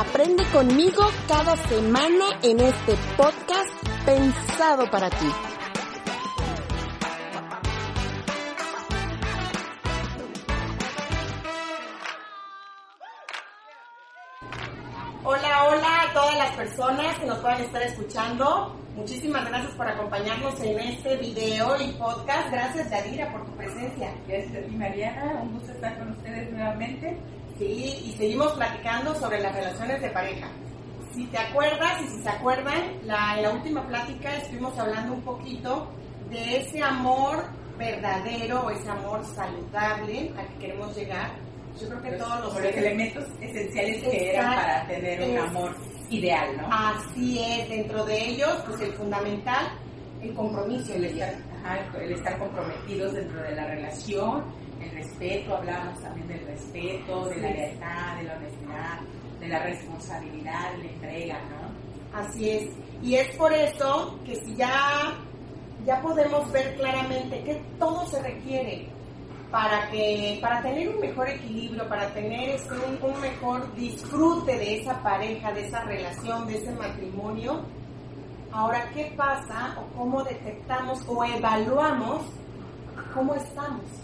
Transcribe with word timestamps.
Aprende 0.00 0.42
conmigo 0.46 1.02
cada 1.28 1.54
semana 1.68 2.24
en 2.42 2.58
este 2.58 2.94
podcast 3.18 3.68
pensado 4.06 4.90
para 4.90 5.10
ti. 5.10 5.26
Hola, 15.22 15.64
hola 15.68 16.00
a 16.00 16.12
todas 16.14 16.38
las 16.38 16.56
personas 16.56 17.18
que 17.18 17.26
nos 17.26 17.38
puedan 17.40 17.60
estar 17.60 17.82
escuchando. 17.82 18.74
Muchísimas 18.96 19.46
gracias 19.50 19.74
por 19.74 19.86
acompañarnos 19.86 20.58
en 20.60 20.80
este 20.80 21.18
video 21.18 21.78
y 21.78 21.92
podcast. 21.92 22.50
Gracias, 22.50 22.88
Yadira, 22.88 23.30
por 23.30 23.44
tu 23.44 23.52
presencia. 23.52 24.14
Gracias 24.26 24.64
a 24.64 24.66
ti, 24.66 24.76
Mariana. 24.76 25.40
Un 25.42 25.52
gusto 25.58 25.72
estar 25.72 25.98
con 25.98 26.12
ustedes 26.12 26.50
nuevamente. 26.50 27.18
Sí, 27.60 27.94
y 28.06 28.12
seguimos 28.16 28.52
platicando 28.52 29.14
sobre 29.16 29.38
las 29.42 29.54
relaciones 29.54 30.00
de 30.00 30.08
pareja. 30.08 30.48
Si 31.12 31.26
te 31.26 31.36
acuerdas 31.36 32.00
y 32.00 32.08
si 32.08 32.22
se 32.22 32.30
acuerdan, 32.30 33.00
la, 33.04 33.36
en 33.36 33.42
la 33.42 33.50
última 33.50 33.86
plática 33.86 34.34
estuvimos 34.34 34.78
hablando 34.78 35.12
un 35.12 35.20
poquito 35.20 35.90
de 36.30 36.56
ese 36.56 36.82
amor 36.82 37.44
verdadero, 37.76 38.70
ese 38.70 38.88
amor 38.88 39.22
saludable 39.26 40.32
al 40.38 40.48
que 40.48 40.58
queremos 40.58 40.96
llegar. 40.96 41.32
Yo 41.78 41.88
creo 41.88 42.00
que 42.00 42.10
todos 42.12 42.40
los, 42.40 42.54
los 42.54 42.64
elementos 42.64 43.24
esenciales 43.42 44.04
que 44.04 44.30
eran 44.30 44.54
para 44.54 44.86
tener 44.86 45.30
un 45.30 45.38
amor 45.38 45.76
ideal, 46.08 46.56
¿no? 46.56 46.68
Así 46.72 47.40
es, 47.40 47.68
dentro 47.68 48.06
de 48.06 48.26
ellos, 48.26 48.56
pues 48.66 48.80
el 48.80 48.94
fundamental, 48.94 49.66
el 50.22 50.32
compromiso. 50.32 50.94
El 50.94 51.04
estar, 51.04 51.34
ajá, 51.62 51.78
el 52.00 52.12
estar 52.12 52.38
comprometidos 52.38 53.12
dentro 53.12 53.42
de 53.42 53.54
la 53.54 53.66
relación, 53.66 54.44
el 54.80 54.90
respeto, 54.92 55.56
hablamos 55.56 56.00
también 56.00 56.28
del 56.28 56.46
respeto, 56.46 57.26
de 57.26 57.36
la 57.40 57.50
lealtad, 57.50 58.16
de 58.16 58.22
la 58.24 58.36
honestidad, 58.36 59.00
de 59.38 59.48
la 59.48 59.58
responsabilidad, 59.60 60.72
de 60.72 60.78
la 60.78 60.90
entrega, 60.90 61.40
¿no? 61.50 62.18
Así 62.18 62.50
es. 62.50 62.70
Y 63.02 63.14
es 63.14 63.34
por 63.36 63.52
eso 63.52 64.18
que 64.24 64.36
si 64.36 64.56
ya, 64.56 65.16
ya 65.86 66.00
podemos 66.00 66.50
ver 66.52 66.74
claramente 66.76 67.42
que 67.44 67.54
todo 67.78 68.06
se 68.06 68.22
requiere 68.22 68.88
para 69.50 69.90
que 69.90 70.38
para 70.40 70.62
tener 70.62 70.88
un 70.88 71.00
mejor 71.00 71.28
equilibrio, 71.28 71.88
para 71.88 72.12
tener 72.14 72.50
este, 72.50 72.74
un, 72.74 72.98
un, 73.02 73.20
mejor 73.20 73.74
disfrute 73.74 74.56
de 74.56 74.80
esa 74.80 75.02
pareja, 75.02 75.52
de 75.52 75.66
esa 75.66 75.82
relación, 75.84 76.46
de 76.46 76.56
ese 76.56 76.70
matrimonio. 76.72 77.64
Ahora, 78.52 78.90
¿qué 78.94 79.12
pasa 79.16 79.76
o 79.78 79.96
cómo 79.96 80.22
detectamos 80.22 81.04
o 81.08 81.24
evaluamos 81.24 82.22
cómo 83.14 83.34
estamos? 83.34 83.99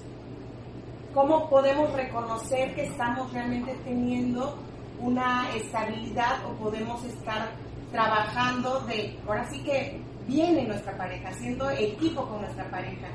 ¿Cómo 1.17 1.49
podemos 1.49 1.91
reconocer 1.95 2.75
que 2.75 2.85
estamos 2.85 3.33
realmente 3.33 3.75
teniendo 3.85 4.55
una 5.01 5.49
estabilidad 5.55 6.45
o 6.45 6.53
podemos 6.63 7.03
estar 7.05 7.53
trabajando 7.91 8.81
de, 8.81 9.19
ahora 9.27 9.49
sí 9.49 9.65
que 9.65 9.99
viene 10.27 10.65
nuestra 10.65 10.95
pareja, 10.99 11.31
haciendo 11.31 11.71
equipo 11.71 12.27
con 12.27 12.43
nuestra 12.43 12.71
pareja? 12.71 13.09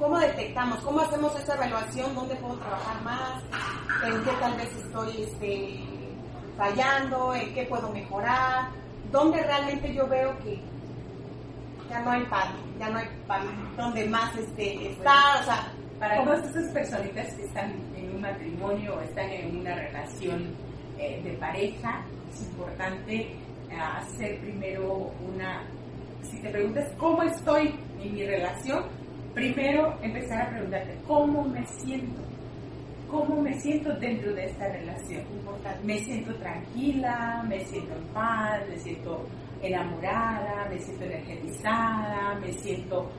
¿Cómo 0.00 0.18
detectamos? 0.18 0.80
¿Cómo 0.80 0.98
hacemos 0.98 1.38
esa 1.38 1.54
evaluación? 1.54 2.16
¿Dónde 2.16 2.34
puedo 2.34 2.56
trabajar 2.56 3.00
más? 3.04 3.44
¿En 4.04 4.24
qué 4.24 4.30
tal 4.40 4.56
vez 4.56 4.74
estoy 4.74 5.22
este, 5.22 5.80
fallando? 6.56 7.32
¿En 7.32 7.54
qué 7.54 7.62
puedo 7.66 7.90
mejorar? 7.90 8.70
¿Dónde 9.12 9.40
realmente 9.44 9.94
yo 9.94 10.08
veo 10.08 10.36
que 10.40 10.60
ya 11.88 12.00
no 12.00 12.10
hay 12.10 12.24
paz? 12.24 12.48
Ya 12.76 12.90
no 12.90 12.98
hay 12.98 13.06
paz. 13.28 13.44
¿Dónde 13.76 14.04
más 14.08 14.36
este, 14.36 14.90
está? 14.90 15.38
O 15.40 15.44
sea, 15.44 15.72
para 15.98 16.24
todas 16.24 16.48
esas 16.50 16.72
personitas 16.72 17.34
que 17.34 17.42
están 17.42 17.72
en 17.96 18.14
un 18.14 18.20
matrimonio 18.20 18.96
o 18.96 19.00
están 19.00 19.30
en 19.30 19.56
una 19.56 19.74
relación 19.74 20.54
eh, 20.98 21.20
de 21.22 21.32
pareja, 21.34 22.04
es 22.32 22.42
importante 22.48 23.14
eh, 23.14 23.36
hacer 23.80 24.38
primero 24.40 25.12
una... 25.28 25.64
Si 26.22 26.40
te 26.40 26.50
preguntas 26.50 26.92
cómo 26.96 27.22
estoy 27.22 27.74
en 28.00 28.14
mi 28.14 28.24
relación, 28.24 28.84
primero 29.34 29.96
empezar 30.02 30.42
a 30.42 30.50
preguntarte 30.50 30.98
cómo 31.06 31.44
me 31.44 31.64
siento, 31.66 32.20
cómo 33.08 33.40
me 33.40 33.58
siento 33.60 33.92
dentro 33.94 34.34
de 34.34 34.46
esta 34.46 34.68
relación. 34.68 35.22
Me 35.84 35.98
siento 35.98 36.34
tranquila, 36.36 37.44
me 37.48 37.60
siento 37.60 37.94
en 37.94 38.04
paz, 38.08 38.60
me 38.68 38.78
siento 38.78 39.26
enamorada, 39.62 40.68
me 40.68 40.78
siento 40.78 41.04
energetizada, 41.04 42.34
me 42.40 42.52
siento 42.52 43.10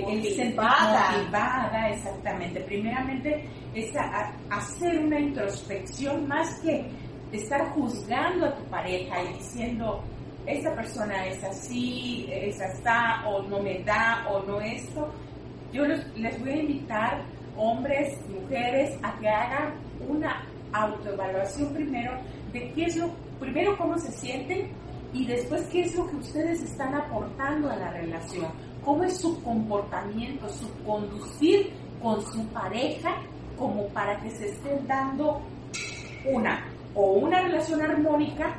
motivada. 0.00 1.18
motivada, 1.18 1.88
exactamente. 1.90 2.60
Primeramente 2.60 3.44
es 3.74 3.94
a, 3.96 4.32
a 4.50 4.56
hacer 4.56 4.98
una 4.98 5.20
introspección 5.20 6.26
más 6.26 6.58
que 6.60 6.86
estar 7.32 7.70
juzgando 7.70 8.46
a 8.46 8.54
tu 8.54 8.64
pareja 8.64 9.22
y 9.22 9.34
diciendo 9.34 10.02
esa 10.46 10.74
persona 10.74 11.26
es 11.26 11.42
así, 11.44 12.26
es 12.30 12.60
así, 12.60 12.82
o 13.26 13.42
no 13.42 13.62
me 13.62 13.82
da, 13.84 14.26
o 14.28 14.42
no 14.42 14.60
esto 14.60 15.08
yo 15.72 15.86
les, 15.86 16.06
les 16.16 16.38
voy 16.40 16.50
a 16.50 16.56
invitar, 16.56 17.22
hombres, 17.56 18.18
mujeres, 18.28 18.98
a 19.02 19.18
que 19.18 19.28
hagan 19.28 19.74
una 20.06 20.44
autoevaluación 20.72 21.72
primero 21.72 22.12
de 22.52 22.72
qué 22.72 22.84
es 22.84 22.96
lo, 22.96 23.08
primero 23.40 23.76
cómo 23.78 23.96
se 23.98 24.12
sienten 24.12 24.70
y 25.14 25.26
después 25.26 25.66
qué 25.68 25.82
es 25.82 25.94
lo 25.96 26.08
que 26.08 26.16
ustedes 26.16 26.62
están 26.62 26.94
aportando 26.94 27.70
a 27.70 27.76
la 27.76 27.90
relación, 27.90 28.48
cómo 28.84 29.04
es 29.04 29.18
su 29.18 29.42
comportamiento, 29.42 30.48
su 30.48 30.68
conducir 30.84 31.70
con 32.02 32.20
su 32.32 32.44
pareja 32.48 33.16
como 33.58 33.86
para 33.88 34.20
que 34.20 34.30
se 34.30 34.48
estén 34.48 34.86
dando 34.86 35.40
una 36.24 36.66
o 36.94 37.12
una 37.12 37.40
relación 37.42 37.80
armónica 37.80 38.54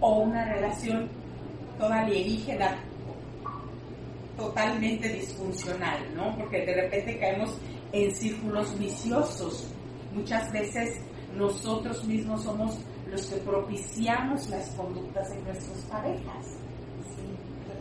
o 0.00 0.18
una 0.20 0.44
relación 0.44 1.08
toda 1.78 2.00
alienígena 2.00 2.78
totalmente 4.36 5.08
disfuncional, 5.08 5.98
¿no? 6.14 6.36
Porque 6.36 6.64
de 6.64 6.74
repente 6.74 7.18
caemos 7.18 7.56
en 7.92 8.14
círculos 8.14 8.78
viciosos. 8.78 9.68
Muchas 10.14 10.50
veces 10.52 11.00
nosotros 11.36 12.04
mismos 12.04 12.42
somos 12.42 12.78
los 13.10 13.26
que 13.26 13.36
propiciamos 13.36 14.48
las 14.48 14.70
conductas 14.70 15.30
en 15.32 15.44
nuestras 15.44 15.78
parejas. 15.90 16.56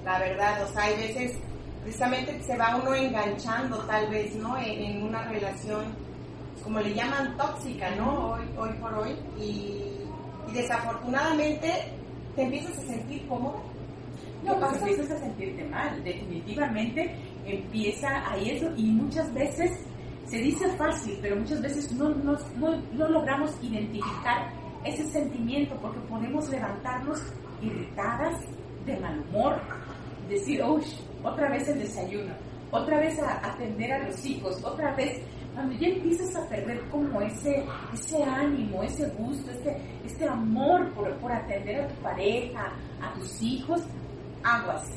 La 0.03 0.19
verdad, 0.19 0.63
o 0.63 0.73
sea, 0.73 0.84
hay 0.84 0.96
veces 0.96 1.38
precisamente 1.83 2.41
se 2.43 2.57
va 2.57 2.75
uno 2.75 2.93
enganchando 2.93 3.77
tal 3.85 4.09
vez, 4.09 4.35
¿no? 4.35 4.57
En, 4.57 4.81
en 4.83 5.03
una 5.03 5.23
relación, 5.23 5.85
como 6.63 6.79
le 6.79 6.93
llaman 6.93 7.35
tóxica, 7.37 7.95
¿no? 7.95 8.33
Hoy, 8.33 8.41
hoy 8.57 8.71
por 8.79 8.93
hoy. 8.93 9.15
Y, 9.39 9.87
desafortunadamente 10.53 11.71
te 12.35 12.43
empiezas 12.43 12.77
a 12.77 12.81
sentir 12.81 13.25
cómodo 13.27 13.61
no, 14.43 14.59
pues 14.59 14.73
empiezas 14.77 15.11
a 15.11 15.19
sentirte 15.19 15.63
mal, 15.65 16.03
definitivamente 16.03 17.15
empieza 17.45 18.31
ahí 18.31 18.49
eso 18.49 18.71
y 18.75 18.83
muchas 18.85 19.31
veces 19.33 19.69
se 20.25 20.37
dice 20.37 20.67
fácil, 20.77 21.19
pero 21.21 21.35
muchas 21.35 21.61
veces 21.61 21.91
no, 21.91 22.09
no, 22.09 22.35
no, 22.57 23.07
logramos 23.07 23.55
identificar 23.61 24.51
ese 24.84 25.05
sentimiento 25.09 25.75
porque 25.79 25.99
podemos 26.01 26.49
levantarnos 26.49 27.22
irritadas, 27.61 28.35
de 28.85 28.99
mal 28.99 29.23
humor, 29.29 29.61
decir, 30.31 30.63
uy, 30.63 30.83
otra 31.23 31.49
vez 31.49 31.67
el 31.67 31.79
desayuno, 31.79 32.33
otra 32.72 32.99
vez 32.99 33.19
a 33.19 33.51
atender 33.51 33.91
a 33.91 34.07
los 34.07 34.25
hijos, 34.25 34.63
otra 34.63 34.95
vez, 34.95 35.22
cuando 35.53 35.75
ya 35.75 35.87
empiezas 35.87 36.35
a 36.35 36.47
perder 36.47 36.81
como 36.89 37.22
ese, 37.22 37.66
ese 37.93 38.23
ánimo, 38.23 38.81
ese 38.83 39.07
gusto, 39.09 39.51
ese, 39.51 39.78
ese 40.05 40.28
amor 40.28 40.91
por, 40.93 41.13
por 41.17 41.31
atender 41.31 41.81
a 41.81 41.87
tu 41.87 41.95
pareja, 41.95 42.72
a 43.01 43.13
tus 43.13 43.41
hijos, 43.41 43.81
aguas. 44.43 44.87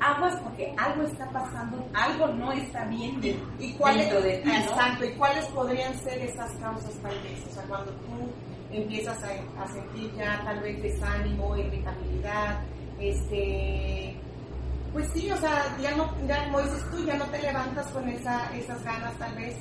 Aguas 0.00 0.34
porque 0.42 0.74
algo 0.76 1.04
está 1.04 1.30
pasando, 1.30 1.86
algo 1.94 2.26
no 2.28 2.52
está 2.52 2.84
bien 2.86 3.20
de, 3.20 3.38
¿Y 3.60 3.72
cuáles, 3.74 4.10
de 4.10 4.38
ti, 4.38 4.48
¿no? 4.48 4.54
Exacto, 4.54 5.04
¿y 5.04 5.12
cuáles 5.12 5.46
podrían 5.46 5.94
ser 6.00 6.18
esas 6.18 6.52
causas 6.56 6.92
tal 7.00 7.14
vez? 7.22 7.46
O 7.46 7.50
sea, 7.52 7.62
cuando 7.64 7.92
tú 7.92 8.28
empiezas 8.72 9.22
a, 9.22 9.62
a 9.62 9.68
sentir 9.68 10.12
ya 10.16 10.42
tal 10.44 10.60
vez 10.60 10.82
desánimo, 10.82 11.56
irritabilidad, 11.56 12.60
este 12.98 14.16
pues 14.92 15.08
sí, 15.12 15.30
o 15.30 15.36
sea, 15.36 15.76
ya 15.80 15.96
no, 15.96 16.10
ya 16.26 16.44
como 16.44 16.60
dices 16.60 16.90
tú, 16.90 17.04
ya 17.04 17.16
no 17.16 17.24
te 17.26 17.40
levantas 17.40 17.86
con 17.88 18.08
esa, 18.08 18.54
esas 18.54 18.82
ganas 18.84 19.16
tal 19.18 19.34
vez 19.34 19.56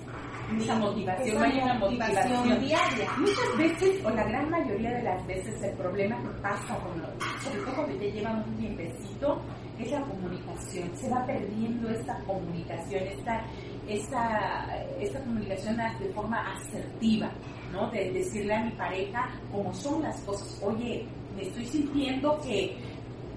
esa 0.60 0.76
motivación, 0.76 1.36
no 1.36 1.44
hay 1.44 1.60
una 1.60 1.74
motivación. 1.76 2.60
diaria. 2.60 3.12
Muchas 3.18 3.58
veces, 3.58 4.06
o 4.06 4.10
la 4.10 4.24
gran 4.24 4.50
mayoría 4.50 4.92
de 4.92 5.04
las 5.04 5.26
veces, 5.26 5.62
el 5.64 5.76
problema 5.78 6.22
que 6.22 6.42
pasa, 6.42 6.78
con 6.80 7.02
los, 7.02 7.10
sobre 7.42 7.62
todo 7.62 7.76
cuando 7.76 7.96
ya 7.96 8.12
llevan 8.12 8.44
un 8.44 8.58
tiempecito, 8.58 9.42
es 9.80 9.92
la 9.92 10.02
comunicación. 10.02 10.96
Se 10.96 11.10
va 11.10 11.26
perdiendo 11.26 11.90
esta 11.90 12.18
comunicación, 12.26 13.04
esta, 13.04 13.46
esta, 13.88 14.84
esta 15.00 15.20
comunicación 15.22 15.78
de 15.78 16.10
forma 16.14 16.54
asertiva, 16.54 17.32
¿no? 17.72 17.90
De 17.92 18.12
decirle 18.12 18.54
a 18.54 18.64
mi 18.64 18.72
pareja 18.72 19.30
cómo 19.52 19.74
son 19.74 20.02
las 20.04 20.20
cosas. 20.22 20.62
Oye, 20.64 21.06
me 21.36 21.44
estoy 21.44 21.66
sintiendo 21.66 22.38
que, 22.42 22.76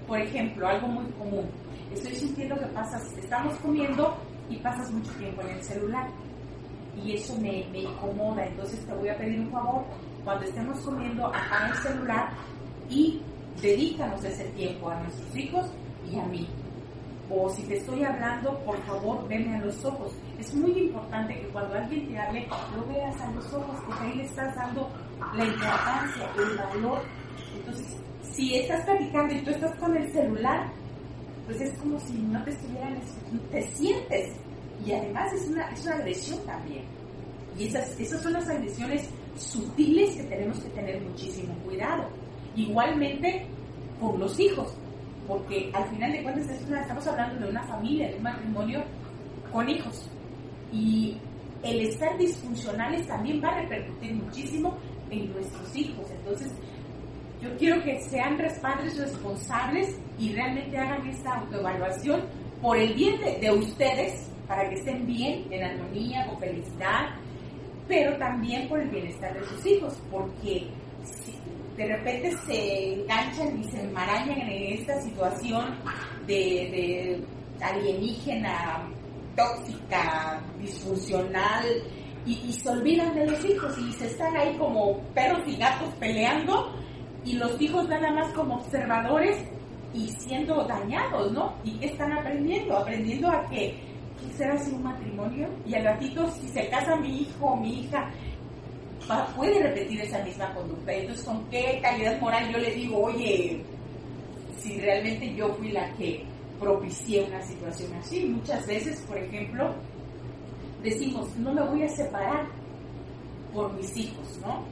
por 0.07 0.19
ejemplo, 0.19 0.67
algo 0.67 0.87
muy 0.87 1.05
común, 1.13 1.49
estoy 1.95 2.15
sintiendo 2.15 2.55
que 2.55 2.65
pasas, 2.67 3.01
estamos 3.17 3.55
comiendo 3.59 4.15
y 4.49 4.57
pasas 4.57 4.91
mucho 4.91 5.11
tiempo 5.13 5.41
en 5.41 5.49
el 5.49 5.63
celular. 5.63 6.09
Y 7.03 7.13
eso 7.13 7.35
me, 7.35 7.67
me 7.71 7.79
incomoda, 7.79 8.45
entonces 8.45 8.85
te 8.85 8.93
voy 8.93 9.09
a 9.09 9.17
pedir 9.17 9.39
un 9.41 9.51
favor, 9.51 9.83
cuando 10.23 10.45
estemos 10.45 10.79
comiendo, 10.79 11.27
apaga 11.27 11.69
el 11.69 11.75
celular 11.75 12.29
y 12.89 13.21
dedícanos 13.61 14.23
ese 14.23 14.45
tiempo 14.51 14.89
a 14.89 14.99
nuestros 15.01 15.35
hijos 15.37 15.71
y 16.09 16.17
a 16.17 16.25
mí. 16.25 16.47
O 17.29 17.49
si 17.49 17.63
te 17.63 17.77
estoy 17.77 18.03
hablando, 18.03 18.57
por 18.63 18.77
favor, 18.83 19.27
venme 19.27 19.57
a 19.57 19.65
los 19.65 19.83
ojos. 19.83 20.13
Es 20.39 20.53
muy 20.53 20.71
importante 20.71 21.33
que 21.33 21.47
cuando 21.47 21.73
alguien 21.75 22.07
te 22.07 22.19
hable, 22.19 22.47
lo 22.75 22.85
veas 22.85 23.19
a 23.19 23.31
los 23.31 23.53
ojos, 23.53 23.77
porque 23.85 24.03
ahí 24.03 24.13
le 24.13 24.23
estás 24.25 24.55
dando 24.55 24.89
la 25.35 25.45
importancia, 25.45 26.29
el 26.37 26.57
valor. 26.57 27.01
Entonces, 27.55 27.97
si 28.21 28.55
estás 28.55 28.85
platicando 28.85 29.33
y 29.33 29.43
tú 29.43 29.49
estás 29.51 29.75
con 29.79 29.97
el 29.97 30.11
celular, 30.11 30.71
pues 31.45 31.61
es 31.61 31.77
como 31.77 31.99
si 31.99 32.13
no 32.13 32.43
te 32.43 32.51
estuvieran 32.51 32.99
te 33.51 33.61
sientes. 33.71 34.33
Y 34.85 34.91
además 34.91 35.33
es 35.33 35.47
una, 35.47 35.69
es 35.71 35.85
una 35.85 35.95
agresión 35.95 36.39
también. 36.45 36.83
Y 37.57 37.65
esas, 37.65 37.99
esas 37.99 38.21
son 38.21 38.33
las 38.33 38.47
agresiones 38.49 39.09
sutiles 39.37 40.15
que 40.15 40.23
tenemos 40.23 40.59
que 40.59 40.69
tener 40.69 41.01
muchísimo 41.01 41.53
cuidado. 41.65 42.09
Igualmente 42.55 43.45
con 43.99 44.19
los 44.19 44.39
hijos, 44.39 44.73
porque 45.27 45.71
al 45.73 45.87
final 45.89 46.11
de 46.11 46.23
cuentas 46.23 46.49
estamos 46.49 47.07
hablando 47.07 47.45
de 47.45 47.51
una 47.51 47.63
familia, 47.63 48.09
de 48.09 48.15
un 48.15 48.23
matrimonio 48.23 48.83
con 49.51 49.69
hijos. 49.69 50.09
Y 50.71 51.17
el 51.63 51.81
estar 51.81 52.17
disfuncionales 52.17 53.07
también 53.07 53.41
va 53.43 53.49
a 53.49 53.61
repercutir 53.61 54.13
muchísimo 54.13 54.75
en 55.09 55.31
nuestros 55.31 55.75
hijos. 55.75 56.05
Entonces, 56.11 56.51
yo 57.45 57.57
quiero 57.57 57.83
que 57.83 58.01
sean 58.01 58.37
padres 58.59 58.97
responsables 58.97 59.99
y 60.17 60.33
realmente 60.33 60.77
hagan 60.77 61.07
esta 61.07 61.35
autoevaluación 61.35 62.23
por 62.61 62.77
el 62.77 62.93
bien 62.95 63.19
de, 63.39 63.51
ustedes, 63.51 64.31
para 64.47 64.67
que 64.67 64.75
estén 64.75 65.05
bien, 65.05 65.45
en 65.51 65.63
armonía, 65.63 66.25
con 66.25 66.39
felicidad, 66.39 67.09
pero 67.87 68.17
también 68.17 68.67
por 68.67 68.79
el 68.79 68.89
bienestar 68.89 69.39
de 69.39 69.45
sus 69.45 69.65
hijos, 69.67 70.01
porque 70.09 70.67
de 71.77 71.85
repente 71.85 72.35
se 72.47 72.93
enganchan 72.93 73.59
y 73.59 73.63
se 73.65 73.81
enmarañan 73.81 74.39
en 74.39 74.79
esta 74.79 74.99
situación 75.01 75.77
de, 76.25 77.21
alienígena, 77.61 78.89
tóxica, 79.35 80.41
disfuncional, 80.59 81.65
y, 82.25 82.51
se 82.53 82.67
olvidan 82.69 83.13
de 83.13 83.27
los 83.27 83.45
hijos 83.45 83.77
y 83.77 83.91
se 83.93 84.07
están 84.07 84.35
ahí 84.35 84.57
como 84.57 84.97
perros 85.13 85.43
y 85.45 85.57
gatos 85.57 85.93
peleando 85.99 86.73
y 87.25 87.33
los 87.33 87.59
hijos 87.59 87.89
nada 87.89 88.11
más 88.11 88.31
como 88.33 88.55
observadores 88.55 89.37
y 89.93 90.07
siendo 90.09 90.63
dañados, 90.65 91.31
¿no? 91.31 91.53
¿Y 91.63 91.71
qué 91.79 91.87
están 91.87 92.13
aprendiendo? 92.13 92.77
Aprendiendo 92.77 93.29
a 93.29 93.45
que 93.49 93.75
quisiera 94.19 94.53
hacer 94.53 94.73
un 94.73 94.83
matrimonio 94.83 95.47
y 95.65 95.73
al 95.73 95.83
ratito 95.83 96.29
si 96.31 96.47
se 96.49 96.69
casa 96.69 96.95
mi 96.97 97.21
hijo 97.21 97.45
o 97.45 97.55
mi 97.55 97.81
hija 97.81 98.09
puede 99.35 99.61
repetir 99.61 100.01
esa 100.01 100.23
misma 100.23 100.53
conducta. 100.53 100.93
Entonces, 100.93 101.25
¿con 101.25 101.43
qué 101.49 101.79
calidad 101.81 102.19
moral 102.19 102.51
yo 102.51 102.57
le 102.59 102.71
digo, 102.71 103.03
oye, 103.03 103.61
si 104.57 104.79
realmente 104.79 105.33
yo 105.35 105.53
fui 105.55 105.71
la 105.71 105.91
que 105.93 106.23
propicié 106.59 107.23
una 107.23 107.41
situación 107.41 107.93
así? 107.93 108.25
Muchas 108.25 108.65
veces, 108.65 109.01
por 109.01 109.17
ejemplo, 109.17 109.73
decimos, 110.83 111.35
no 111.37 111.53
me 111.53 111.61
voy 111.63 111.83
a 111.83 111.89
separar 111.89 112.47
por 113.53 113.73
mis 113.73 113.95
hijos, 113.95 114.39
¿no? 114.41 114.63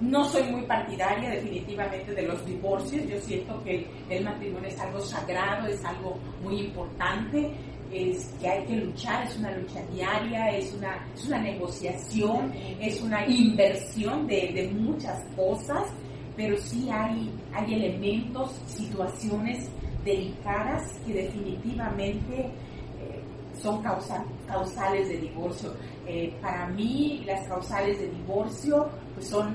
No 0.00 0.24
soy 0.24 0.42
muy 0.44 0.62
partidaria 0.62 1.30
definitivamente 1.30 2.12
de 2.12 2.22
los 2.22 2.44
divorcios, 2.44 3.06
yo 3.06 3.18
siento 3.20 3.62
que 3.62 3.86
el 4.08 4.24
matrimonio 4.24 4.68
es 4.68 4.80
algo 4.80 5.00
sagrado, 5.00 5.68
es 5.68 5.84
algo 5.84 6.18
muy 6.42 6.60
importante, 6.60 7.52
es 7.92 8.34
que 8.40 8.48
hay 8.48 8.64
que 8.64 8.76
luchar, 8.76 9.26
es 9.26 9.38
una 9.38 9.52
lucha 9.52 9.80
diaria, 9.92 10.50
es 10.56 10.72
una, 10.72 11.06
es 11.14 11.26
una 11.26 11.38
negociación, 11.38 12.52
es 12.80 13.00
una 13.02 13.26
inversión 13.26 14.26
de, 14.26 14.52
de 14.52 14.68
muchas 14.72 15.22
cosas, 15.36 15.92
pero 16.36 16.56
sí 16.56 16.88
hay, 16.90 17.30
hay 17.52 17.74
elementos, 17.74 18.60
situaciones 18.66 19.70
delicadas 20.04 20.98
que 21.06 21.12
definitivamente 21.12 22.46
eh, 22.46 23.22
son 23.54 23.82
causales 23.82 25.08
de 25.08 25.18
divorcio. 25.18 25.74
Eh, 26.06 26.34
para 26.40 26.66
mí 26.68 27.22
las 27.26 27.46
causales 27.46 27.98
de 28.00 28.08
divorcio 28.08 28.88
pues 29.14 29.28
son 29.28 29.54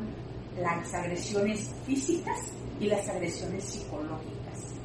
las 0.61 0.93
agresiones 0.93 1.73
físicas 1.85 2.51
y 2.79 2.87
las 2.87 3.07
agresiones 3.09 3.63
psicológicas. 3.63 4.75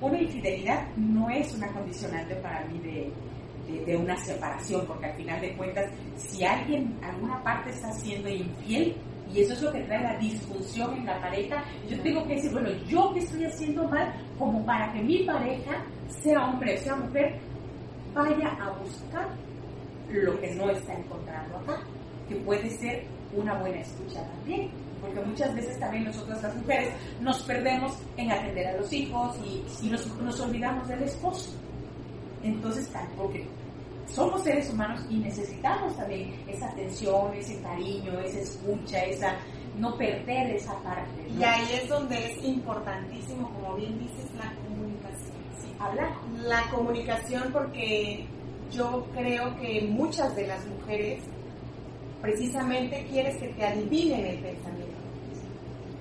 Una 0.00 0.20
infidelidad 0.20 0.88
no 0.96 1.30
es 1.30 1.54
una 1.54 1.68
condicionante 1.72 2.34
para 2.36 2.64
mí 2.66 2.78
de, 2.80 3.12
una 3.96 4.16
separación, 4.16 4.86
porque 4.86 5.06
al 5.06 5.16
final 5.16 5.40
de 5.40 5.56
cuentas, 5.56 5.90
si 6.16 6.44
alguien, 6.44 6.96
alguna 7.02 7.42
parte 7.42 7.70
está 7.70 7.90
siendo 7.92 8.28
infiel, 8.28 8.94
y 9.34 9.40
eso 9.40 9.54
es 9.54 9.62
lo 9.62 9.72
que 9.72 9.80
trae 9.80 10.02
la 10.04 10.16
disfunción 10.18 10.94
en 10.98 11.06
la 11.06 11.20
pareja, 11.20 11.64
yo 11.88 12.00
tengo 12.00 12.24
que 12.26 12.34
decir, 12.34 12.52
bueno, 12.52 12.70
yo 12.86 13.12
qué 13.12 13.20
estoy 13.20 13.44
haciendo 13.44 13.88
mal 13.88 14.14
como 14.38 14.64
para 14.64 14.92
que 14.92 15.02
mi 15.02 15.24
pareja, 15.24 15.84
sea 16.08 16.46
hombre 16.46 16.74
o 16.74 16.78
sea 16.78 16.94
mujer, 16.94 17.40
vaya 18.14 18.48
a 18.60 18.70
buscar 18.78 19.28
lo 20.10 20.40
que 20.40 20.54
no 20.54 20.70
está 20.70 20.94
encontrando 20.94 21.56
acá, 21.56 21.80
que 22.28 22.36
puede 22.36 22.70
ser 22.70 23.04
una 23.34 23.58
buena 23.58 23.80
escucha 23.80 24.22
también 24.28 24.70
porque 25.00 25.20
muchas 25.20 25.54
veces 25.54 25.78
también 25.78 26.04
nosotras 26.04 26.42
las 26.42 26.54
mujeres 26.56 26.94
nos 27.20 27.42
perdemos 27.42 27.92
en 28.16 28.30
atender 28.30 28.66
a 28.68 28.76
los 28.76 28.92
hijos 28.92 29.36
y, 29.44 29.88
nos, 29.88 30.40
olvidamos 30.40 30.88
del 30.88 31.02
esposo. 31.02 31.50
Entonces, 32.42 32.90
porque 33.16 33.46
somos 34.06 34.42
seres 34.42 34.70
humanos 34.70 35.04
y 35.10 35.16
necesitamos 35.16 35.96
también 35.96 36.34
esa 36.46 36.68
atención, 36.68 37.34
ese 37.34 37.60
cariño, 37.60 38.18
esa 38.20 38.38
escucha, 38.38 39.00
esa 39.04 39.36
no 39.78 39.96
perder 39.96 40.54
esa 40.54 40.74
parte. 40.82 41.28
Y 41.28 41.42
ahí 41.42 41.66
es 41.74 41.88
donde 41.88 42.32
es 42.32 42.44
importantísimo, 42.44 43.50
como 43.50 43.76
bien 43.76 43.98
dices, 43.98 44.30
la 44.34 44.52
comunicación. 44.54 45.36
Sí, 45.58 45.68
hablar. 45.78 46.12
La 46.42 46.62
comunicación 46.70 47.50
porque 47.52 48.26
yo 48.72 49.06
creo 49.14 49.56
que 49.60 49.86
muchas 49.90 50.34
de 50.34 50.46
las 50.46 50.64
mujeres 50.66 51.22
precisamente 52.20 53.06
quieres 53.10 53.36
que 53.36 53.48
te 53.48 53.64
adivinen 53.64 54.26
el 54.26 54.38
pensamiento 54.38 54.85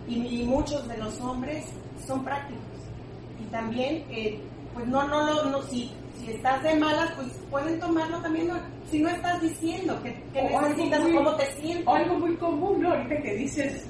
y, 0.07 0.43
muchos 0.43 0.87
de 0.87 0.97
los 0.97 1.19
hombres 1.21 1.65
son 2.05 2.23
prácticos. 2.23 2.63
Y 3.39 3.45
también, 3.51 4.03
eh, 4.09 4.39
pues 4.73 4.87
no, 4.87 5.07
no, 5.07 5.25
no, 5.25 5.49
no 5.49 5.61
si, 5.63 5.91
si 6.19 6.31
estás 6.31 6.61
de 6.63 6.75
malas, 6.75 7.11
pues 7.15 7.27
pueden 7.49 7.79
tomarlo 7.79 8.21
también, 8.21 8.49
si 8.89 8.99
no 8.99 9.09
estás 9.09 9.41
diciendo 9.41 9.99
que, 10.03 10.15
necesitas, 10.33 10.99
cómo 10.99 11.35
te 11.35 11.45
sientes. 11.53 11.87
Algo 11.87 12.19
muy 12.19 12.35
común, 12.37 12.81
¿no? 12.81 12.91
Ahorita 12.91 13.21
que 13.21 13.35
dices, 13.35 13.87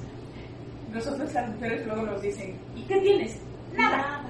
nosotros 0.90 1.32
las 1.34 1.50
mujeres 1.50 1.86
luego 1.86 2.02
nos 2.02 2.22
dicen, 2.22 2.58
¿y 2.74 2.82
qué 2.82 3.00
tienes? 3.00 3.40
Nada. 3.74 4.22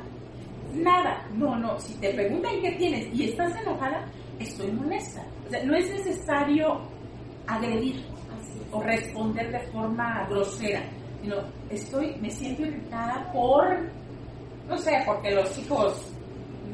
Nada. 0.75 1.26
No, 1.35 1.57
no, 1.57 1.78
si 1.78 1.95
te 1.95 2.12
preguntan 2.12 2.61
qué 2.61 2.73
tienes 2.73 3.09
y 3.14 3.31
estás 3.31 3.55
enojada, 3.61 4.05
estoy 4.38 4.71
molesta. 4.73 5.25
O 5.47 5.50
sea, 5.50 5.62
no 5.64 5.75
es 5.76 5.88
necesario 5.90 6.81
agredir 7.47 8.05
o 8.73 8.83
responder 8.83 9.52
de 9.52 9.61
forma 9.71 10.26
grosera 10.28 10.83
no, 11.26 11.37
estoy, 11.71 12.16
me 12.21 12.30
siento 12.30 12.62
irritada 12.62 13.30
por, 13.33 13.64
no 14.68 14.76
sé, 14.78 15.02
porque 15.04 15.30
los 15.33 15.59
hijos 15.59 16.12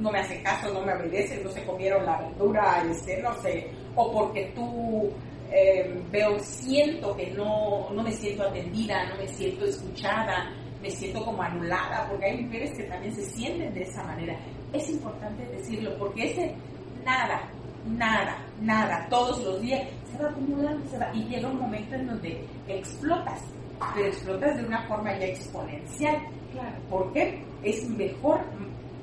no 0.00 0.10
me 0.10 0.20
hacen 0.20 0.42
caso, 0.42 0.72
no 0.72 0.82
me 0.82 0.94
obedecen, 0.94 1.42
no 1.44 1.50
se 1.50 1.64
comieron 1.64 2.04
la 2.04 2.20
verdura, 2.20 2.84
este, 2.90 3.22
no 3.22 3.32
sé, 3.34 3.70
o 3.94 4.10
porque 4.12 4.52
tú 4.54 5.10
eh, 5.50 6.02
veo, 6.10 6.38
siento 6.40 7.14
que 7.16 7.30
no, 7.30 7.90
no 7.90 8.02
me 8.02 8.12
siento 8.12 8.44
atendida, 8.44 9.06
no 9.08 9.16
me 9.16 9.28
siento 9.28 9.64
escuchada, 9.64 10.50
me 10.80 10.90
siento 10.90 11.24
como 11.24 11.42
anulada, 11.42 12.08
porque 12.08 12.26
hay 12.26 12.42
mujeres 12.42 12.72
que 12.76 12.84
también 12.84 13.14
se 13.14 13.24
sienten 13.24 13.72
de 13.72 13.82
esa 13.82 14.02
manera. 14.02 14.36
Es 14.72 14.88
importante 14.90 15.44
decirlo, 15.46 15.96
porque 15.98 16.32
ese 16.32 16.54
nada, 17.04 17.48
nada, 17.86 18.44
nada, 18.60 19.06
todos 19.08 19.42
los 19.44 19.60
días 19.60 19.86
se 20.10 20.22
va 20.22 20.30
acumulando, 20.30 20.88
se 20.88 20.98
va, 20.98 21.10
y 21.14 21.24
llega 21.24 21.48
un 21.48 21.60
momento 21.60 21.94
en 21.94 22.06
donde 22.06 22.44
explotas 22.66 23.42
pero 23.94 24.08
explotas 24.08 24.56
de 24.56 24.64
una 24.66 24.82
forma 24.86 25.18
ya 25.18 25.26
exponencial. 25.26 26.16
Claro. 26.52 26.76
Porque 26.90 27.44
es 27.62 27.88
mejor 27.88 28.40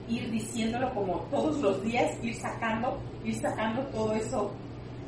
ir 0.07 0.29
diciéndolo 0.31 0.93
como 0.93 1.19
todos 1.31 1.59
los 1.59 1.83
días, 1.83 2.12
ir 2.24 2.36
sacando, 2.36 3.00
ir 3.24 3.36
sacando 3.36 3.81
todo 3.88 4.13
eso, 4.13 4.51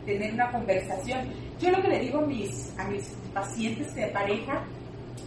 tener 0.05 0.33
una 0.33 0.51
conversación. 0.51 1.27
Yo 1.59 1.71
lo 1.71 1.81
que 1.81 1.89
le 1.89 1.99
digo 1.99 2.19
a 2.19 2.25
mis, 2.25 2.73
a 2.79 2.87
mis 2.87 3.07
pacientes 3.33 3.93
de 3.95 4.07
pareja 4.07 4.63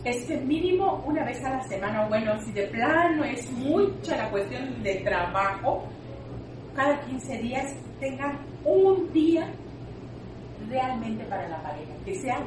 es 0.04 0.24
que 0.26 0.36
mínimo 0.38 1.02
una 1.06 1.24
vez 1.24 1.42
a 1.44 1.50
la 1.50 1.62
semana, 1.64 2.06
bueno, 2.08 2.38
si 2.44 2.52
de 2.52 2.66
plano 2.68 3.24
es 3.24 3.50
mucha 3.52 4.16
la 4.16 4.30
cuestión 4.30 4.82
de 4.82 4.96
trabajo, 4.96 5.84
cada 6.74 7.00
15 7.06 7.38
días 7.38 7.74
tengan 8.00 8.38
un 8.64 9.12
día 9.12 9.50
realmente 10.68 11.24
para 11.24 11.48
la 11.48 11.62
pareja, 11.62 11.92
que 12.04 12.14
sea 12.16 12.38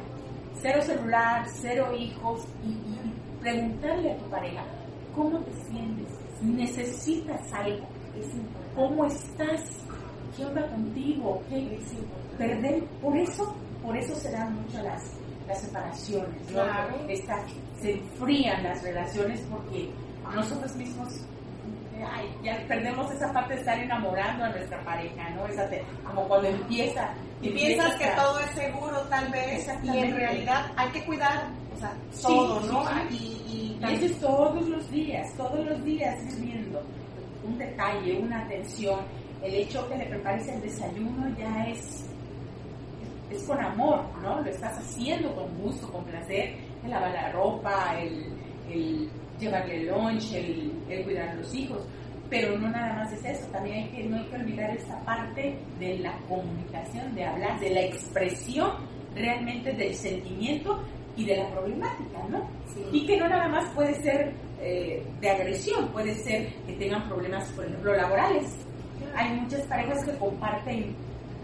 cero 0.60 0.82
celular, 0.82 1.44
cero 1.60 1.92
hijos 1.96 2.44
y, 2.64 2.76
preguntarle 3.40 4.12
a 4.12 4.16
tu 4.18 4.24
pareja, 4.30 4.64
¿cómo 5.14 5.38
te 5.38 5.52
sientes? 5.70 6.08
¿Necesitas 6.42 7.52
algo? 7.52 7.86
¿Cómo 8.74 9.04
estás? 9.04 9.62
¿Qué 10.36 10.44
onda 10.44 10.68
contigo? 10.68 11.40
¿Qué? 11.48 11.78
Perder, 12.36 12.84
por 13.00 13.16
eso, 13.16 13.54
por 13.82 13.96
eso 13.96 14.14
se 14.16 14.32
dan 14.32 14.54
mucho 14.54 14.82
las, 14.82 15.16
las 15.46 15.60
separaciones, 15.60 16.42
se 17.80 17.92
enfrían 17.92 18.64
las 18.64 18.82
relaciones 18.82 19.40
porque 19.48 19.88
nosotros 20.34 20.74
mismos 20.74 21.08
ya 22.42 22.64
perdemos 22.68 23.10
esa 23.12 23.32
parte 23.32 23.54
de 23.54 23.60
estar 23.60 23.78
enamorando 23.78 24.44
a 24.44 24.48
nuestra 24.50 24.82
pareja, 24.84 25.30
¿no? 25.30 25.46
Esa 25.46 25.68
como 26.04 26.28
cuando 26.28 26.48
empieza. 26.48 27.12
Y 27.40 27.50
piensas 27.50 27.94
que 27.96 28.06
todo 28.16 28.40
es 28.40 28.50
seguro, 28.50 29.00
tal 29.08 29.30
vez, 29.30 29.68
y 29.84 29.98
en 29.98 30.16
realidad 30.16 30.72
hay 30.76 30.88
que 30.90 31.04
cuidar, 31.04 31.48
o 31.74 31.78
sea, 31.78 31.96
todo, 32.20 32.60
¿no? 32.60 32.84
y, 33.10 33.14
y, 33.48 33.80
eso 33.82 34.06
es 34.06 34.20
todos 34.20 34.68
los 34.68 34.90
días, 34.90 35.32
todos 35.36 35.64
los 35.64 35.84
días 35.84 36.16
viendo 36.40 36.82
un 37.44 37.56
detalle, 37.58 38.18
una 38.18 38.40
atención. 38.42 39.00
El 39.42 39.54
hecho 39.54 39.88
que 39.88 39.96
le 39.96 40.06
prepares 40.06 40.48
el 40.48 40.60
desayuno 40.60 41.28
ya 41.38 41.64
es 41.66 42.08
es 43.30 43.42
con 43.44 43.60
amor, 43.60 44.04
¿no? 44.22 44.40
Lo 44.40 44.50
estás 44.50 44.78
haciendo 44.78 45.34
con 45.34 45.54
gusto, 45.58 45.90
con 45.90 46.04
placer, 46.04 46.54
el 46.82 46.90
lavar 46.90 47.12
la 47.12 47.32
ropa, 47.32 47.98
el, 48.00 48.26
el 48.70 49.10
llevarle 49.38 49.76
el 49.82 49.88
lunch, 49.88 50.32
el, 50.32 50.72
el, 50.88 51.04
cuidar 51.04 51.28
a 51.30 51.34
los 51.34 51.54
hijos. 51.54 51.82
Pero 52.30 52.58
no 52.58 52.68
nada 52.70 52.94
más 52.94 53.12
es 53.12 53.24
eso, 53.24 53.46
también 53.50 53.84
hay 53.84 53.88
que, 53.88 54.04
no 54.04 54.16
hay 54.18 54.24
que 54.24 54.36
olvidar 54.36 54.70
esta 54.70 55.00
parte 55.04 55.58
de 55.78 55.98
la 55.98 56.16
comunicación, 56.28 57.14
de 57.14 57.24
hablar, 57.24 57.58
de 57.58 57.70
la 57.70 57.82
expresión 57.82 58.72
realmente 59.14 59.72
del 59.72 59.94
sentimiento 59.94 60.78
y 61.16 61.24
de 61.24 61.36
la 61.36 61.50
problemática, 61.50 62.22
¿no? 62.28 62.48
Y 62.92 63.06
que 63.06 63.16
no 63.16 63.28
nada 63.28 63.48
más 63.48 63.68
puede 63.74 63.94
ser 64.02 64.32
eh, 64.60 65.04
de 65.20 65.30
agresión, 65.30 65.88
puede 65.88 66.14
ser 66.14 66.52
que 66.66 66.74
tengan 66.74 67.08
problemas, 67.08 67.50
por 67.52 67.64
ejemplo, 67.64 67.94
laborales. 67.94 68.56
Hay 69.14 69.40
muchas 69.40 69.62
parejas 69.66 70.04
que 70.04 70.16
comparten 70.18 70.94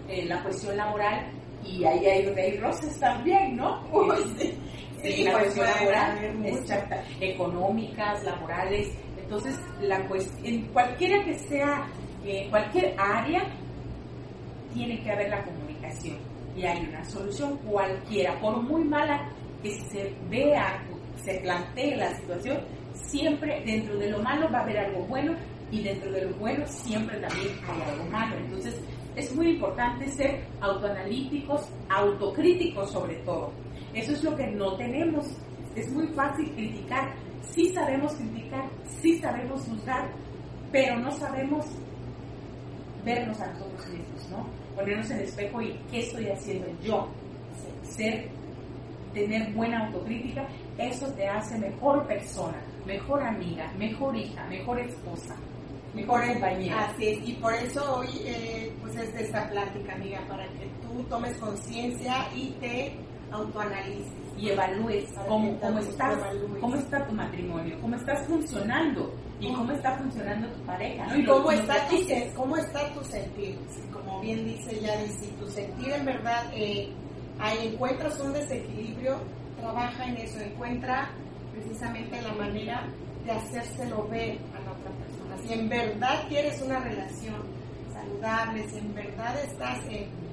eh, 0.08 0.26
la 0.26 0.42
cuestión 0.42 0.76
laboral 0.76 1.26
y 1.64 1.84
ahí 1.84 2.06
hay, 2.06 2.26
hay 2.26 2.56
roces 2.58 2.98
también, 3.00 3.56
¿no? 3.56 3.80
sí, 5.02 5.24
la 5.24 5.32
pues 5.32 5.44
cuestión 5.44 5.66
laboral, 5.66 6.46
exacta, 6.46 7.02
económicas, 7.20 8.22
laborales. 8.22 8.92
Entonces, 9.24 9.58
la 9.80 10.06
en 10.42 10.66
cualquiera 10.68 11.24
que 11.24 11.34
sea, 11.34 11.86
eh, 12.24 12.46
cualquier 12.50 12.94
área, 12.98 13.42
tiene 14.72 15.02
que 15.02 15.10
haber 15.10 15.30
la 15.30 15.42
comunicación 15.44 16.18
y 16.56 16.64
hay 16.64 16.86
una 16.86 17.02
solución 17.04 17.56
cualquiera, 17.58 18.38
por 18.40 18.62
muy 18.62 18.84
mala 18.84 19.30
que 19.62 19.70
se 19.90 20.14
vea, 20.28 20.84
se 21.16 21.40
plantee 21.40 21.96
la 21.96 22.14
situación, 22.16 22.58
siempre 22.92 23.62
dentro 23.64 23.96
de 23.96 24.10
lo 24.10 24.22
malo 24.22 24.48
va 24.52 24.58
a 24.58 24.62
haber 24.62 24.78
algo 24.78 25.06
bueno 25.06 25.34
y 25.70 25.82
dentro 25.82 26.12
de 26.12 26.26
lo 26.26 26.36
bueno 26.36 26.66
siempre 26.66 27.18
también 27.18 27.48
hay 27.66 27.92
algo 27.92 28.04
malo. 28.10 28.36
Entonces, 28.36 28.80
es 29.16 29.34
muy 29.34 29.50
importante 29.50 30.06
ser 30.08 30.44
autoanalíticos, 30.60 31.68
autocríticos 31.88 32.90
sobre 32.90 33.16
todo. 33.22 33.52
Eso 33.94 34.12
es 34.12 34.22
lo 34.22 34.36
que 34.36 34.48
no 34.48 34.76
tenemos. 34.76 35.26
Es 35.74 35.90
muy 35.90 36.06
fácil 36.08 36.52
criticar. 36.54 37.14
Sí 37.50 37.72
sabemos 37.72 38.14
criticar, 38.14 38.68
sí 39.00 39.18
sabemos 39.18 39.62
juzgar, 39.62 40.10
pero 40.72 40.98
no 40.98 41.10
sabemos 41.12 41.66
vernos 43.04 43.40
a 43.40 43.52
nosotros 43.52 43.86
mismos, 43.88 44.30
¿no? 44.30 44.46
Ponernos 44.74 45.10
en 45.10 45.18
el 45.18 45.24
espejo 45.24 45.62
y 45.62 45.78
qué 45.90 46.00
estoy 46.00 46.28
haciendo 46.28 46.66
yo. 46.82 47.08
Ser, 47.82 48.28
tener 49.12 49.52
buena 49.52 49.86
autocrítica, 49.86 50.48
eso 50.78 51.06
te 51.12 51.28
hace 51.28 51.58
mejor 51.58 52.06
persona, 52.06 52.60
mejor 52.86 53.22
amiga, 53.22 53.70
mejor 53.78 54.16
hija, 54.16 54.44
mejor 54.46 54.80
esposa 54.80 55.36
mejor 55.94 56.26
compañía. 56.26 56.86
Así 56.86 57.08
es, 57.08 57.28
y 57.28 57.32
por 57.34 57.54
eso 57.54 57.98
hoy 57.98 58.08
eh, 58.24 58.72
pues 58.82 58.96
es 58.96 59.14
de 59.14 59.22
esta 59.22 59.48
plática, 59.48 59.94
amiga, 59.94 60.20
para 60.28 60.44
que 60.48 60.68
tú 60.82 61.02
tomes 61.04 61.36
conciencia 61.38 62.28
y 62.34 62.50
te 62.60 62.94
autoanalices. 63.34 64.12
Y 64.36 64.50
evalúes 64.50 65.04
cómo, 65.28 65.58
cómo, 65.60 65.78
estás, 65.78 66.18
cómo 66.60 66.74
está 66.74 67.06
tu 67.06 67.12
matrimonio, 67.12 67.78
cómo 67.80 67.94
estás 67.94 68.26
funcionando 68.26 69.14
y 69.38 69.52
cómo 69.52 69.72
está 69.72 69.96
funcionando 69.96 70.48
tu 70.48 70.60
pareja. 70.62 71.16
Y, 71.16 71.24
cómo, 71.24 71.52
está 71.52 71.88
tu, 71.88 71.96
cómo 72.34 72.56
está 72.56 72.92
tu 72.94 73.04
sentir. 73.04 73.58
Como 73.92 74.20
bien 74.20 74.44
dice 74.44 74.80
ya, 74.80 74.98
si 75.06 75.28
tu 75.32 75.46
sentir 75.46 75.92
en 75.92 76.04
verdad 76.04 76.50
eh, 76.52 76.92
ahí 77.38 77.68
encuentras 77.72 78.18
un 78.20 78.32
desequilibrio, 78.32 79.20
trabaja 79.60 80.04
en 80.04 80.16
eso, 80.16 80.40
encuentra 80.40 81.10
precisamente 81.52 82.20
la 82.20 82.32
manera 82.34 82.86
de 83.24 83.30
hacérselo 83.30 84.08
ver 84.08 84.38
a 84.54 84.60
la 84.60 84.72
otra 84.72 84.90
persona. 84.90 85.38
Si 85.46 85.52
en 85.52 85.68
verdad 85.68 86.28
quieres 86.28 86.60
una 86.60 86.80
relación 86.80 87.42
saludable, 87.92 88.68
si 88.68 88.78
en 88.78 88.94
verdad 88.94 89.42
estás 89.42 89.78
en, 89.88 90.24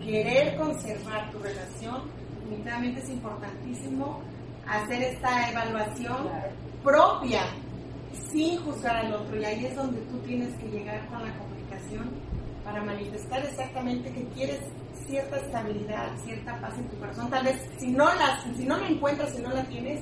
querer 0.00 0.56
conservar 0.56 1.30
tu 1.30 1.38
relación, 1.38 2.10
definitivamente 2.44 3.00
es 3.00 3.10
importantísimo 3.10 4.20
hacer 4.66 5.02
esta 5.02 5.50
evaluación 5.50 6.28
propia 6.82 7.42
sin 8.30 8.58
juzgar 8.60 8.96
al 8.96 9.14
otro. 9.14 9.40
Y 9.40 9.44
ahí 9.44 9.66
es 9.66 9.76
donde 9.76 10.00
tú 10.02 10.18
tienes 10.20 10.54
que 10.56 10.68
llegar 10.68 11.06
con 11.08 11.24
la 11.24 11.36
comunicación 11.38 12.10
para 12.64 12.82
manifestar 12.82 13.44
exactamente 13.44 14.12
que 14.12 14.24
quieres 14.28 14.60
cierta 15.06 15.36
estabilidad, 15.36 16.16
cierta 16.24 16.58
paz 16.60 16.78
en 16.78 16.88
tu 16.88 16.98
corazón. 16.98 17.30
Tal 17.30 17.44
vez 17.44 17.60
si 17.78 17.90
no 17.90 18.06
la, 18.06 18.40
si 18.56 18.64
no 18.64 18.76
la 18.78 18.88
encuentras, 18.88 19.34
si 19.34 19.42
no 19.42 19.50
la 19.50 19.64
tienes, 19.64 20.00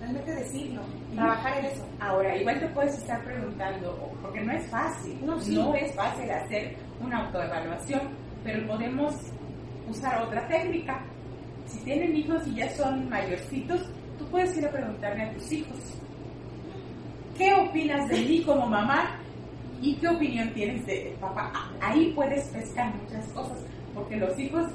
realmente 0.00 0.34
decirlo, 0.34 0.82
trabajar 1.14 1.58
en 1.58 1.64
eso. 1.66 1.86
Ahora, 2.00 2.36
igual 2.36 2.58
te 2.58 2.68
puedes 2.68 2.96
estar 2.96 3.22
preguntando, 3.24 4.10
porque 4.22 4.40
no 4.40 4.52
es 4.52 4.68
fácil, 4.70 5.18
no, 5.24 5.36
es 5.74 5.94
fácil 5.94 6.30
hacer 6.30 6.76
una 7.00 7.26
autoevaluación, 7.26 8.00
pero 8.42 8.66
podemos 8.66 9.14
usar 9.88 10.22
otra 10.22 10.46
técnica. 10.48 11.04
Si 11.72 11.78
tienen 11.84 12.14
hijos 12.14 12.46
y 12.46 12.56
ya 12.56 12.68
son 12.76 13.08
mayorcitos, 13.08 13.80
tú 14.18 14.26
puedes 14.26 14.54
ir 14.58 14.66
a 14.66 14.70
preguntarle 14.70 15.22
a 15.22 15.32
tus 15.32 15.50
hijos, 15.52 15.78
¿qué 17.38 17.50
opinas 17.54 18.08
de 18.10 18.20
mí 18.20 18.42
como 18.42 18.66
mamá? 18.66 19.18
¿Y 19.80 19.96
qué 19.96 20.08
opinión 20.08 20.52
tienes 20.52 20.84
de 20.84 21.16
papá? 21.18 21.70
Ahí 21.80 22.12
puedes 22.14 22.46
pescar 22.48 22.94
muchas 22.94 23.26
cosas, 23.28 23.58
porque 23.94 24.16
los 24.16 24.38
hijos 24.38 24.66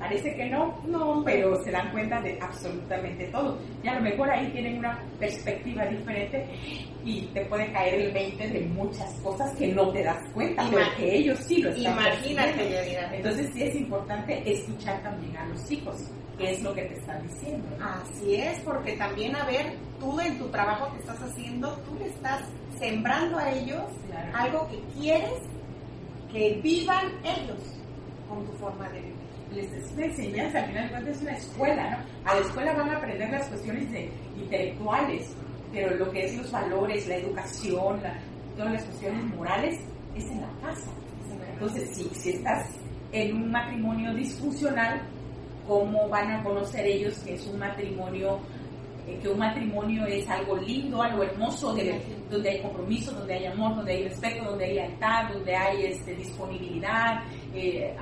Parece 0.00 0.34
que 0.34 0.46
no, 0.46 0.80
no, 0.86 1.22
pero 1.22 1.62
se 1.62 1.70
dan 1.70 1.92
cuenta 1.92 2.22
de 2.22 2.38
absolutamente 2.40 3.26
todo. 3.26 3.58
Y 3.82 3.88
a 3.88 3.96
lo 3.96 4.00
mejor 4.00 4.30
ahí 4.30 4.50
tienen 4.50 4.78
una 4.78 4.98
perspectiva 5.18 5.84
diferente 5.84 6.46
y 7.04 7.26
te 7.34 7.44
puede 7.44 7.70
caer 7.70 8.00
el 8.00 8.12
20 8.12 8.48
de 8.48 8.60
muchas 8.68 9.12
cosas 9.20 9.54
que 9.56 9.68
no 9.68 9.90
te 9.90 10.02
das 10.02 10.18
cuenta, 10.32 10.66
porque 10.70 11.16
ellos 11.16 11.38
sí 11.40 11.60
lo 11.60 11.68
están 11.68 11.92
Imagínate, 11.92 13.16
Entonces 13.16 13.50
sí 13.52 13.62
es 13.62 13.74
importante 13.76 14.42
escuchar 14.50 15.02
también 15.02 15.36
a 15.36 15.46
los 15.48 15.70
hijos, 15.70 16.10
qué 16.38 16.52
es 16.52 16.62
lo 16.62 16.74
que 16.74 16.82
te 16.82 16.94
están 16.94 17.22
diciendo. 17.28 17.68
Así 17.82 18.36
es, 18.36 18.58
porque 18.60 18.96
también, 18.96 19.36
a 19.36 19.44
ver, 19.44 19.74
tú 19.98 20.18
en 20.18 20.38
tu 20.38 20.48
trabajo 20.48 20.90
que 20.94 21.00
estás 21.00 21.20
haciendo, 21.22 21.76
tú 21.84 21.94
le 21.98 22.06
estás 22.06 22.40
sembrando 22.78 23.36
a 23.36 23.52
ellos 23.52 23.82
algo 24.32 24.66
que 24.68 24.80
quieres 24.98 25.42
que 26.32 26.58
vivan 26.62 27.06
ellos 27.22 27.76
con 28.26 28.46
tu 28.46 28.52
forma 28.52 28.88
de 28.88 29.00
vivir 29.00 29.09
les 29.52 29.72
es 29.72 29.92
una 29.92 30.06
enseñanza, 30.06 30.58
al 30.60 30.66
final 30.66 30.84
de 30.84 30.90
cuentas 30.90 31.16
es 31.16 31.22
una 31.22 31.32
escuela, 31.32 31.90
¿no? 31.90 32.30
A 32.30 32.34
la 32.34 32.40
escuela 32.40 32.72
van 32.72 32.90
a 32.90 32.96
aprender 32.96 33.30
las 33.30 33.48
cuestiones 33.48 33.90
de, 33.90 34.10
intelectuales, 34.36 35.36
pero 35.72 35.96
lo 35.96 36.10
que 36.10 36.24
es 36.24 36.36
los 36.36 36.50
valores, 36.50 37.08
la 37.08 37.16
educación, 37.16 38.00
todas 38.56 38.72
las 38.72 38.84
cuestiones 38.84 39.24
morales, 39.34 39.80
es 40.14 40.24
en 40.24 40.40
la 40.40 40.50
casa. 40.60 40.90
Entonces, 41.52 41.94
si, 41.94 42.04
si 42.14 42.30
estás 42.30 42.66
en 43.12 43.36
un 43.36 43.50
matrimonio 43.50 44.14
disfuncional, 44.14 45.02
¿cómo 45.66 46.08
van 46.08 46.32
a 46.32 46.42
conocer 46.42 46.86
ellos 46.86 47.18
que 47.20 47.34
es 47.34 47.46
un 47.46 47.58
matrimonio 47.58 48.40
eh, 49.06 49.18
que 49.22 49.28
un 49.28 49.38
matrimonio 49.38 50.04
es 50.06 50.28
algo 50.28 50.56
lindo, 50.56 51.02
algo 51.02 51.22
hermoso, 51.22 51.74
donde 52.30 52.50
hay 52.50 52.62
compromiso, 52.62 53.12
donde 53.12 53.34
hay 53.34 53.46
amor, 53.46 53.76
donde 53.76 53.92
hay 53.92 54.08
respeto, 54.08 54.44
donde 54.44 54.64
hay 54.66 54.74
lealtad, 54.74 55.32
donde 55.32 55.56
hay 55.56 55.84
este, 55.86 56.14
disponibilidad, 56.14 57.22
eh, 57.54 57.96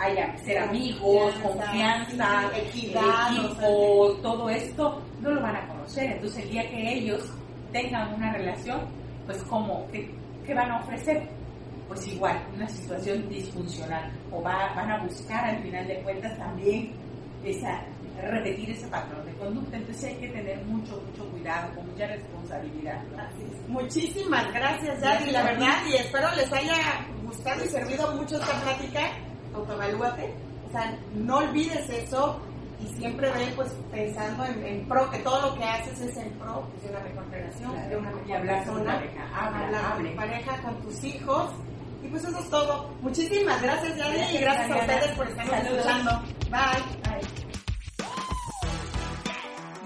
haya 0.00 0.34
ser 0.38 0.58
amigos, 0.58 1.34
confianza, 1.42 2.50
equidad, 2.56 3.36
equipo, 3.36 4.16
todo 4.22 4.48
esto, 4.48 5.02
no 5.20 5.30
lo 5.30 5.42
van 5.42 5.56
a 5.56 5.68
conocer. 5.68 6.12
Entonces 6.12 6.44
el 6.44 6.50
día 6.50 6.70
que 6.70 6.94
ellos 6.94 7.30
tengan 7.70 8.14
una 8.14 8.32
relación, 8.32 8.80
pues 9.26 9.42
como, 9.44 9.86
¿qué, 9.92 10.54
van 10.54 10.70
a 10.70 10.80
ofrecer? 10.80 11.28
pues 11.86 12.06
igual, 12.06 12.40
una 12.54 12.68
situación 12.68 13.28
disfuncional. 13.28 14.12
O 14.30 14.40
va, 14.40 14.72
van 14.76 14.92
a 14.92 15.02
buscar 15.02 15.44
al 15.44 15.60
final 15.60 15.88
de 15.88 16.00
cuentas 16.02 16.38
también 16.38 16.92
esa, 17.44 17.82
repetir 18.22 18.70
ese 18.70 18.86
patrón 18.86 19.26
de 19.26 19.32
conducta. 19.32 19.76
Entonces 19.76 20.04
hay 20.04 20.14
que 20.20 20.28
tener 20.28 20.64
mucho, 20.66 21.02
mucho 21.04 21.28
cuidado, 21.30 21.74
con 21.74 21.90
mucha 21.90 22.06
responsabilidad. 22.06 23.02
Muchísimas 23.66 24.52
gracias, 24.52 25.00
Yadi, 25.00 25.32
la 25.32 25.42
verdad, 25.42 25.82
y 25.88 25.96
espero 25.96 26.28
les 26.36 26.52
haya 26.52 27.04
gustado 27.24 27.64
y 27.64 27.68
servido 27.68 28.12
mucho 28.14 28.36
esta 28.36 28.60
plática. 28.62 29.29
Autoevalúate. 29.54 30.34
O 30.68 30.72
sea, 30.72 30.98
no 31.14 31.38
olvides 31.38 31.88
eso 31.88 32.40
y 32.82 32.86
siempre 32.94 33.30
ve 33.32 33.52
pues 33.56 33.72
pensando 33.90 34.44
en, 34.44 34.86
pro, 34.86 35.10
que 35.10 35.18
todo 35.18 35.50
lo 35.50 35.54
que 35.56 35.64
haces 35.64 36.00
es 36.00 36.16
en 36.16 36.30
pro 36.32 36.64
de 36.82 36.90
una 36.90 37.00
mejor 37.00 37.30
relación, 37.30 37.88
de 37.88 37.96
una 37.96 38.10
mejor 38.10 38.28
y 38.28 38.32
hablar 38.32 38.64
persona, 38.64 38.76
con 38.76 38.84
pareja, 38.84 39.28
habla, 39.34 39.94
con 39.94 40.06
tu 40.06 40.16
pareja, 40.16 40.62
con 40.62 40.82
tus 40.82 41.04
hijos. 41.04 41.50
Y 42.02 42.08
pues 42.08 42.24
eso 42.24 42.38
es 42.38 42.48
todo. 42.48 42.90
Muchísimas 43.02 43.60
gracias, 43.60 43.96
Yadi, 43.98 44.36
y 44.36 44.38
gracias 44.38 44.70
a 44.70 44.76
ustedes 44.76 45.16
por 45.16 45.28
estarnos 45.28 45.64
escuchando. 45.64 46.10
Bye. 46.50 46.82
Bye. 47.04 47.50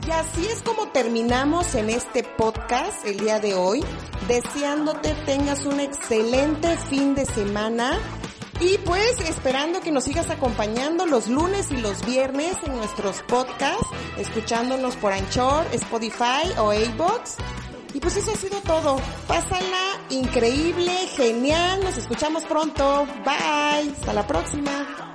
Y 0.06 0.10
así 0.10 0.46
es 0.46 0.62
como 0.62 0.88
terminamos 0.88 1.74
en 1.74 1.88
este 1.88 2.22
podcast 2.22 3.06
el 3.06 3.18
día 3.18 3.40
de 3.40 3.54
hoy, 3.54 3.82
deseándote 4.28 5.14
tengas 5.24 5.64
un 5.64 5.80
excelente 5.80 6.76
fin 6.76 7.14
de 7.14 7.24
semana 7.24 7.98
y 8.64 8.78
pues 8.78 9.20
esperando 9.28 9.80
que 9.80 9.92
nos 9.92 10.04
sigas 10.04 10.30
acompañando 10.30 11.04
los 11.04 11.28
lunes 11.28 11.70
y 11.70 11.76
los 11.76 12.04
viernes 12.06 12.56
en 12.64 12.76
nuestros 12.76 13.22
podcasts, 13.22 13.86
escuchándonos 14.16 14.96
por 14.96 15.12
Anchor, 15.12 15.66
Spotify 15.72 16.48
o 16.58 16.70
A-Box. 16.70 17.36
Y 17.92 18.00
pues 18.00 18.16
eso 18.16 18.32
ha 18.32 18.36
sido 18.36 18.60
todo. 18.62 18.96
Pásala 19.28 20.00
increíble, 20.08 20.92
genial. 21.14 21.84
Nos 21.84 21.98
escuchamos 21.98 22.42
pronto. 22.44 23.06
Bye. 23.24 23.92
Hasta 23.92 24.12
la 24.12 24.26
próxima. 24.26 25.13